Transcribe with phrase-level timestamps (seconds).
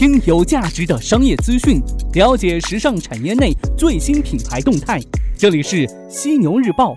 [0.00, 1.78] 听有价值的商业资讯，
[2.14, 4.98] 了解时尚产业内最新品牌动态。
[5.36, 6.94] 这里是犀牛日报，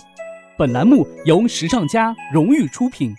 [0.58, 3.14] 本栏目由时尚家荣誉出品。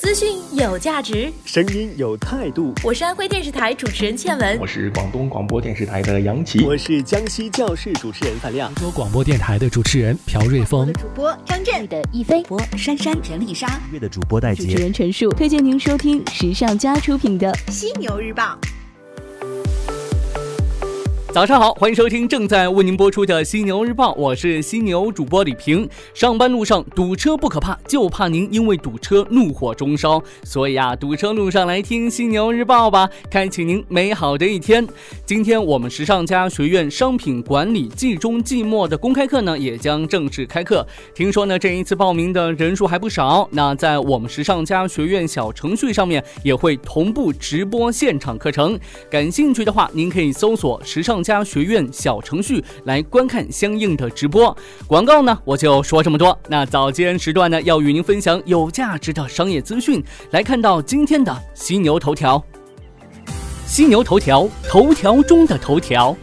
[0.00, 2.72] 资讯有价值，声音有态度。
[2.82, 11.86] 我是安徽电视台主持人倩文，我是广东广播电视台的杨琪，我是江西教室主持人范亮，广州广播电台的主持人朴瑞峰，主播张震。
[11.88, 18.58] 的一飞播珊珊陈丽莎，乐的主播戴杰，主持人陈述，推荐您收听时尚家出品的《犀牛日报》。
[21.32, 25.88] 早上好，欢迎收听正在为您播出的《犀牛日报》，我是犀牛主播李平。
[26.12, 30.22] 上班路上堵车不可怕，就怕您因为堵车怒火中烧。
[30.44, 34.86] 所以啊，堵车路上来听《犀牛日报》吧，开启您美好的一天。
[35.24, 40.86] 今天我们时尚家学院商品管理季中季末的公开课呢，也将正式开课。
[41.14, 43.48] 听说呢，这一次报名的人数还不少。
[43.52, 48.78] 那在我们时尚家学院小程序上面也会同步直播现场课程。
[49.10, 51.20] 感兴趣的话，您可以搜索“时尚”。
[51.22, 54.56] 家学院小程序来观看相应的直播
[54.86, 56.38] 广告呢，我就说这么多。
[56.48, 60.02] 那早间时段呢，要与您分享有价值的商业资讯。
[60.30, 62.42] 来看到今天的犀牛头条，
[63.66, 66.16] 犀牛头条，头条中的头条。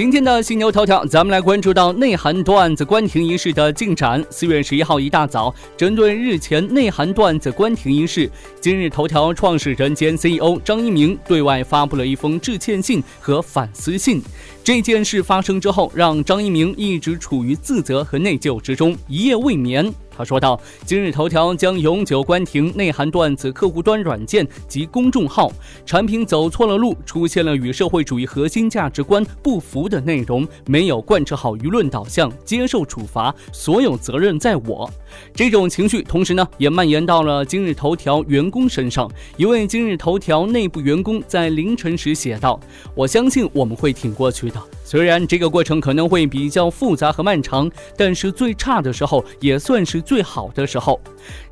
[0.00, 4.24] 今天的犀牛头条，咱们来关注到内涵段子关停一事的进展。
[4.30, 8.26] 四月十一号一大早，针对日前内涵段子关停一事，
[8.62, 14.22] 今日头条创始人兼 CEO 张一鸣对外发布了一封致歉信和反思信。
[14.64, 19.92] 这件事发生之后，让张一鸣一直处于自责和内疚之中，一夜未眠。
[20.20, 25.50] 他说道：“今日头条将永久关停内涵段子客户端软件及公众号，
[25.86, 34.90] 产品走错了路，出现了与社会主义核心价值观不符的内容，没有贯彻好舆论导向，接受处罚，所有责任在我。”
[35.34, 39.10] 这种情绪同时呢，也蔓延到了今日头条员工身上。
[39.38, 42.60] 一位今日头条内部员工在凌晨时写道
[42.94, 51.00] ：“我相信我们会挺过去的。”虽然这个过程可能会比较复杂和漫长，但是最差的时候也算是最好的时候。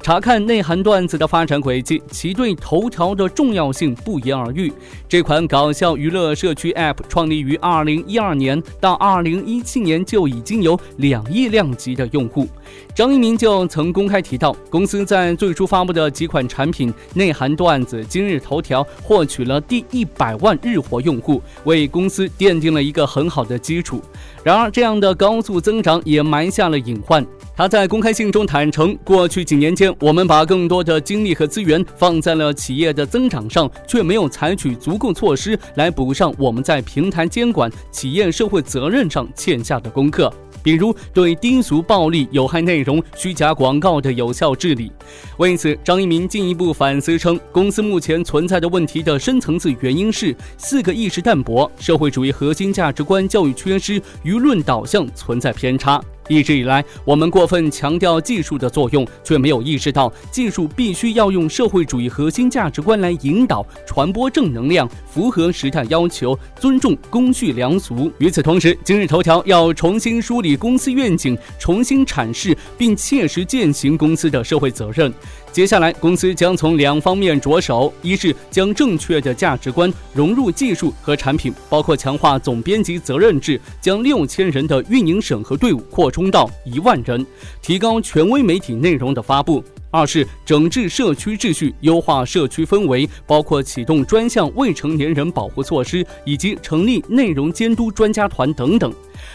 [0.02, 4.72] 查看内涵段子的发展轨迹，其对头条的重要性不言而喻。
[5.08, 12.48] 这款搞笑娱乐社区 App 创立于2012年，到2017年就已经有两亿量级的用户。
[12.96, 24.02] 张一鸣就曾公开提到，公司在最初发布的几款产品内涵段子，今日头条获取了第一百万日活用户，为公司奠定了一个很好的基础。
[24.48, 27.22] 然而，这样的高速增长也埋下了隐患。
[27.54, 40.32] 他在公开信中坦诚，过去几年间，我们把更多的精力和资源放在了企业的增长上，却没有采取足够措施来补上我们在平台监管、企业社会责任上欠下的功课。
[40.68, 44.92] 比如对低俗、暴力、有害内容、虚假广告的有效治理。
[45.38, 55.98] 为此，张一鸣进一步反思称，公司目前存在的问题的深层次原因是四个意识淡薄、社会主义核心价值观教育缺失、舆论导向存在偏差。
[56.28, 68.12] 一直以来，我们过分强调技术的作用，却没有意识到技术必须要用社会主义核心价值观来引导、传播正能量，符合时代要求，尊重公序良俗。
[68.18, 75.12] 与此同时，今日头条要重新梳理公司愿景，重新阐释并切实践行公司的社会责任。
[75.50, 87.26] 接下来，公司将从两方面着手：一是将正确的价值观融入技术和产品，包括强化总编辑责任制，将六千人的运营审核队伍扩充到一万人，
[87.60, 89.60] 提高权威媒体内容的发布；
[89.90, 98.92] 二是整治社区秩序，优化社区氛围，包括启动专项未成年人保护措施，以及成立内容监督专家团等等。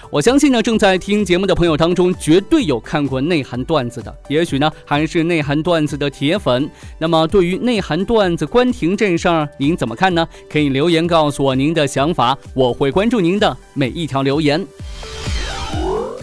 [0.10, 6.70] 我相信呢，正在听节目的朋友当中，绝对有看过内涵段子的，也许呢还是内涵段子的铁粉。
[7.00, 10.26] 那么，对于内涵段子关停这事儿，您怎么看呢？
[10.50, 14.66] 可以留言告诉我您的想法，我会关注您的每一条留言。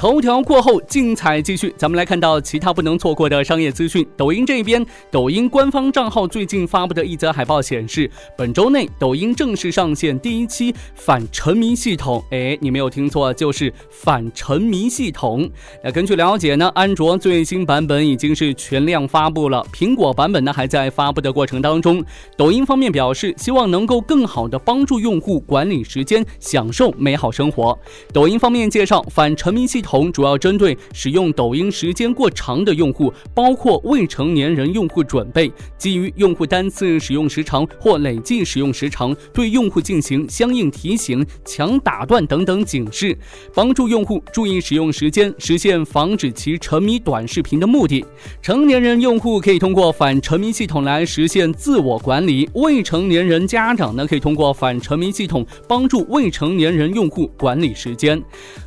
[0.00, 1.74] 头条过后，精彩继续。
[1.76, 4.06] 咱们来看到其他不能错过的商业资讯。
[4.16, 12.24] 抖音这边，抖音官方账号最近发布的一则海报显示，本周内抖音正式上线第一期反沉迷系统。
[12.30, 15.46] 哎，你没有听错，就是反沉迷系统。
[15.84, 22.02] 那根据了解呢，安卓最新版本已经是全量发布了，苹果版本呢还在发布的过程当中。
[22.38, 27.78] 抖音方面表示，希望能够更好的帮助用户管理时间，享受美好生活。
[28.14, 29.89] 抖音方面介绍，反沉迷系统。
[29.90, 43.18] 统主要针对使用抖音时间过长的用户，包括未成年人用户，准备基于用户单次使用时长或累计使用时长，对用户进行相应提醒、强打断等等警示，
[43.52, 48.04] 帮助用户注意使用时间，实现防止其沉迷短视频的目的。
[48.40, 58.22] 成年人用户可以通过反沉迷系统来实现自我管理，未成年人家长呢可以通过反沉迷系统帮助未成年人用户管理时间。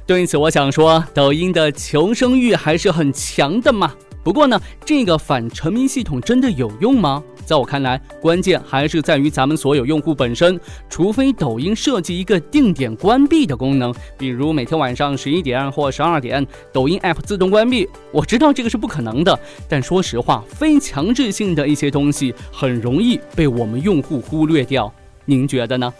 [0.05, 3.93] 对此，我想说，抖音的求生欲还是很强的嘛。
[4.21, 7.23] 不过呢，这个反沉迷系统真的有用吗？
[7.45, 10.59] 在我看来，关键还是在于咱们所有用户本身。
[10.89, 17.87] 除非抖音设计一个定点关闭的功能，比如每天晚上十一点或十二点，抖音 App 自动关闭。
[18.11, 19.37] 我知道这个是不可能的，
[19.69, 24.93] 但说实话，非强制性的一些东西很容易被我们用户忽略掉。
[25.25, 25.93] 您觉得呢？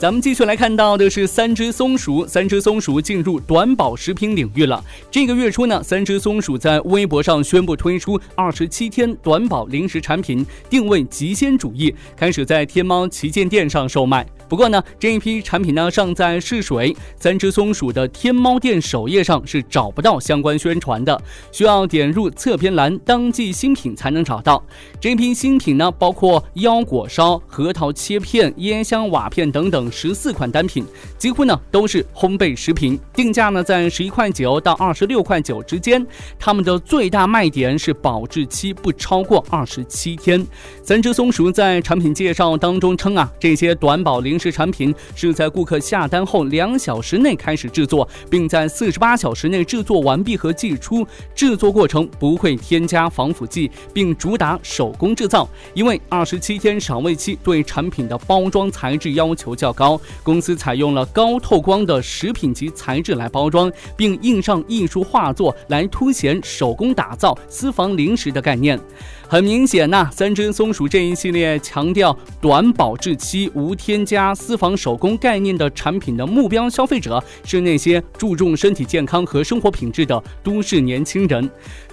[0.00, 4.82] 咱们继续来看到的是三只松鼠，三只松鼠进入短保食品领域了。
[5.10, 14.26] 这个月初呢，三只松鼠在微博上宣布推出二十七天短保零食产品，定位极鲜主义，开始在天猫旗舰店上售卖。
[14.50, 24.60] 不过呢，这一批产品呢尚在试水，三只松鼠的天猫店首页上是找不到相关宣传的，需要点入侧边栏“当季新品”才能找到。
[25.00, 30.84] 这批新品呢，包括腰果烧、核桃切片、椰香瓦片等等十四款单品，
[31.16, 36.04] 几乎呢都是烘焙食品，定价呢在十一块九到二十六块九之间。
[36.40, 40.44] 它们的最大卖点是保质期不超过二十七天。
[40.82, 51.06] 三只松鼠在产品介绍当中称啊，这些短保零食产品是在顾客下单后两小时内开始制作，并在四十八小时内制作完毕和寄出。
[51.32, 54.80] 制作过程不会添加防腐剂，并主打手。
[54.80, 68.80] 手工制造，因为二十七天赏味期对产品的包装材质要求较高，公司采用了高透光的食品级材质来包装，并印上艺术画作来凸显手工打造私房零食的概念。
[69.28, 81.48] 很明显呐，三只松鼠这一系列强调短保质期、无添加私房手工概念的产品的目标消费者是那些注重身体健康和生活品质的都市年轻人。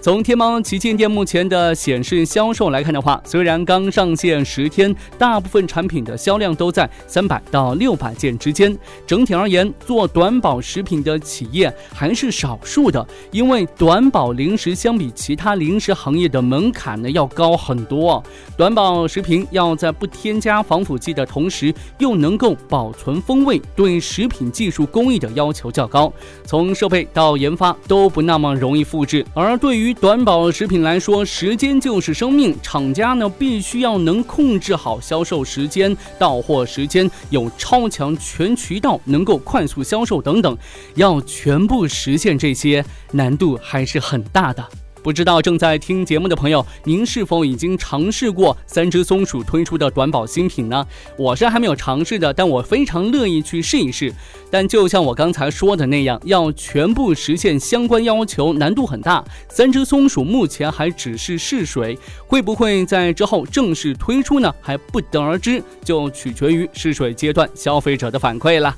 [0.08, 8.74] 从天猫旗舰店目前的显示销售来看的话，虽然刚上线十天，大部分产品的销量都在三百到六百件之间。
[9.06, 17.28] 整体而言，做短保食品的企业还是少数的，因为短保零食相比其他零食行业的门槛呢要。
[17.28, 18.24] 高很多，
[18.56, 26.12] 短保食品要在不添加防腐剂的同时，又能够保存风味，对食品技术工艺的要求较高，
[26.46, 29.24] 从设备到研发都不那么容易复制。
[29.34, 40.56] 而对于短保食品来说，时间就是生命，厂家呢必须要能控制好销售时间、到货时间，有超强全渠道，能够快速销售等等，
[40.94, 44.64] 要全部实现这些，难度还是很大的。
[45.04, 50.86] 不知道正在听节目的朋友，您是否已经尝试过三只松鼠推出的短保新品呢？
[51.18, 54.14] 我是还没有尝试的，但我非常乐意去试一试。
[54.52, 59.24] 但就像我刚才说的那样，要全部实现相关要求，难度很大。
[59.50, 64.54] 三只松鼠目前还只是试水，会不会在之后正式推出呢？
[64.62, 68.76] 还不得而知，就取决于试水阶段消费者的反馈了。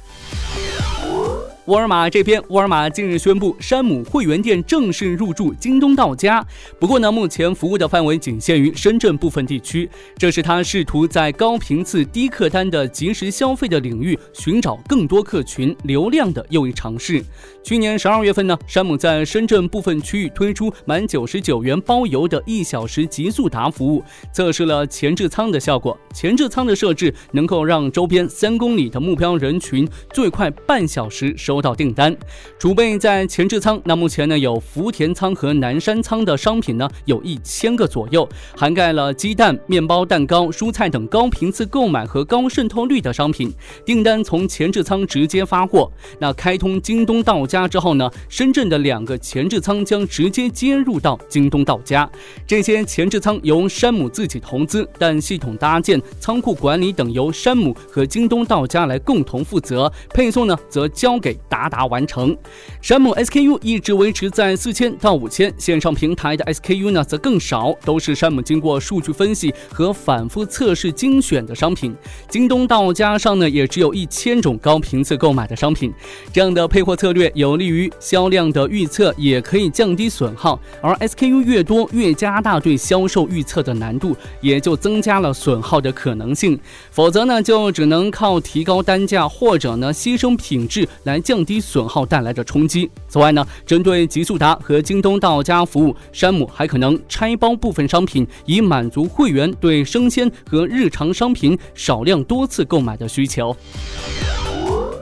[1.69, 6.43] 沃尔玛这边，沃尔玛近日宣布，山姆会员店正式入驻京东到家。
[6.79, 9.87] 不过呢，目前服务的范围仅限于深圳部分地区。
[10.17, 17.23] 这是他试图在高频次、低客单的即时消费的领域寻找更多客群流量的又一尝试。
[17.61, 25.95] 去年十二月份呢，山姆在深圳部分区域推出满九十九元包邮的一小时极速达服务，测试了前置仓的效果。
[26.15, 31.58] 前置仓的设置能够让周边三公里的目标人群最快半小时收。
[31.59, 32.15] 收到订单，
[32.57, 33.81] 储备在前置仓。
[33.83, 43.53] 那目前呢，有福田仓和南山仓的商品呢，有一千个左右，涵盖了鸡蛋、面包、蛋糕、蔬菜等高频次购买和高渗透率的商品。
[43.83, 45.91] 订单从前置仓直接发货。
[46.19, 52.09] 那开通京东到家之后呢，深圳的两个前置仓将直接接入到京东到家。
[52.47, 61.37] 这些前置仓由山姆自己投资，但系统搭建、仓库管理等由山姆和京东到家来共同负责，配送呢则交给。
[61.49, 62.37] 达达完成，
[62.81, 71.93] 山姆 SKU 一直维持在四千到五千，线上平台的 SKU 呢则更少，都是山姆经过数据分析和反复测试精选的商品。
[72.29, 75.91] 京东到家上呢也只有一千种高频次购买的商品，
[76.31, 80.59] 这样的配货策略有利于销量的预测，也可以降低损耗。
[80.81, 86.59] 而 SKU 越多，越加大对销售预测的难度，也就增加了损耗的可能性。
[86.91, 91.38] 否则呢，就只能靠提高单价或者呢牺牲品质来降。
[91.39, 92.89] 降低损耗带来的冲击。
[93.07, 103.55] 此外呢，针对极速达和京东到家服务，山姆还可能拆包部分商品，以满足会员对生鲜和日常商品少量多次购买的需求。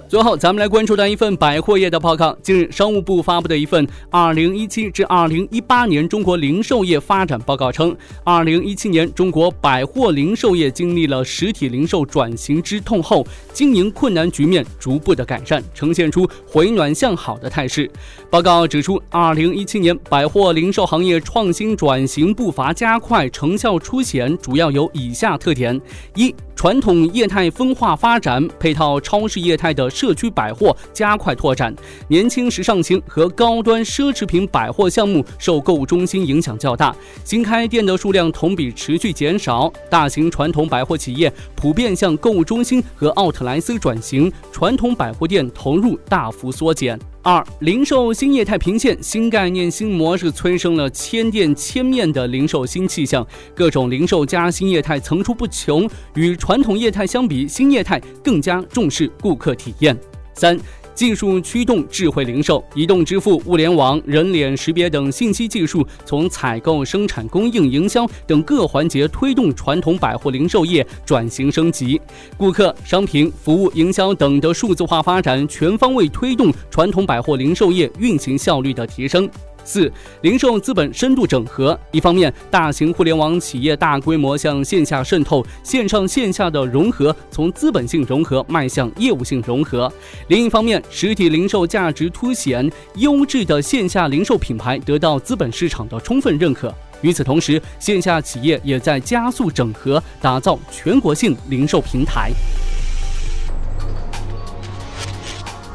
[0.09, 2.33] 最后，咱们来关注到一份百货业的报告。
[2.41, 17.91] 近日，商务部发布的一份《二零一七至二零一八年中国零售业发展报告》称，二零一七年中国百货零售业经历了实体零售转型之痛后，经营困难局面逐步的改善，呈现出回暖向好的态势。
[18.29, 25.81] 报告指出，二零一七年百货零售行业创新转型步伐加快，成效初显，主要有以下特点：
[26.15, 31.73] 一、传统业态分化发展，配套超市业态的社区百货加快拓展，
[32.07, 39.71] 年轻时尚型和高端奢侈品百货项目受购物中心影响较大，新开店的数量同比持续减少。
[39.87, 46.99] 大型传统百货企业普遍向购物中心和奥特莱斯转型，传统百货店投入大幅缩减。
[47.23, 55.89] 二、零售新业态频现，新概念、新模式催生了千店千面的零售新气象，各种零售加新业态层出不穷。
[56.15, 59.97] 与传统业态相比，新业态更加重视顾客体验。
[60.33, 60.57] 三。
[60.97, 72.01] 技术驱动智慧零售，移动支付、物联网、人脸识别等信息技术，从采购、生产、供应、营销等各环节推动传统百货零售业转型升级，
[72.35, 79.29] 顾客、商品、服务、营销等的数字化发展，全方位推动传统百货零售业运行效率的提升。
[79.67, 81.77] 四、零售资本深度整合。
[81.91, 89.87] 一方面，大型互联网企业大规模向线下渗透，线上线下的融合从资本性融合迈向业务性融合；
[90.29, 96.73] 另一方面，实体零售价值凸显，优质的线下零售品牌得到资本市场的充分认可。
[97.01, 102.31] 与此同时，线下企业也在加速整合，打造全国性零售平台。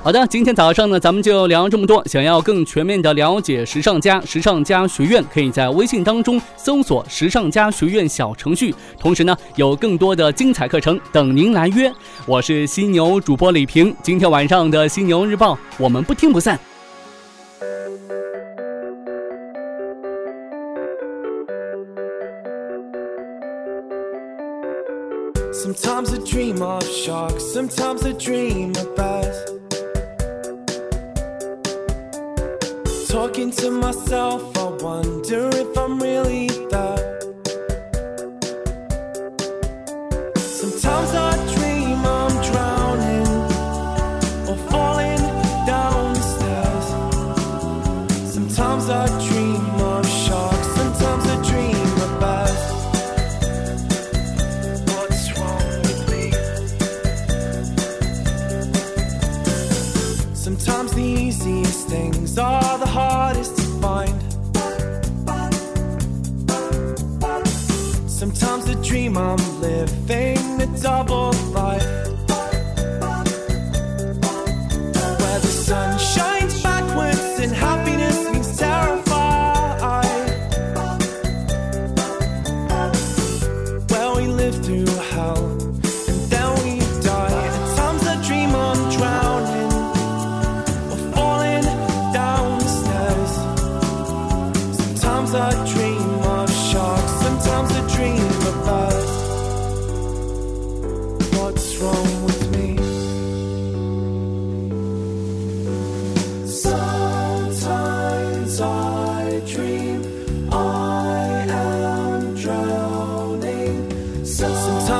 [0.04, 2.04] 好的，今天早上呢，咱们就聊这么多。
[2.08, 8.74] 想要更全面的了解时尚家，时尚家学院可以在微信当中搜索“时尚家学院”小程序。
[8.98, 11.88] 同时呢，有更多的精彩课程等您来约。
[12.26, 16.58] 我是犀牛主播李平，今天晚上的犀牛日报，我们不听不散。
[25.52, 29.61] Sometimes I dream of sharks, sometimes I dream of bass.
[33.12, 37.20] Talking to myself, I wonder if I'm really there.
[40.34, 43.28] Sometimes I dream I'm drowning
[44.48, 45.22] or falling
[45.66, 46.86] down the stairs.
[48.32, 49.60] Sometimes I dream
[49.92, 52.62] of sharks, sometimes I dream of bears.
[54.88, 56.24] What's wrong with me?
[60.34, 62.81] Sometimes the easiest things are
[70.12, 70.36] thing
[70.82, 71.31] double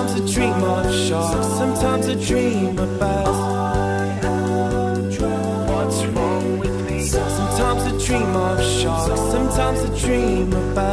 [0.03, 3.29] Sometimes I dream of sharks, sometimes I dream of birds.
[3.29, 5.73] I am drowning.
[5.73, 7.05] What's wrong with me?
[7.05, 10.92] Sometimes I dream of sharks, sometimes I dream of birds.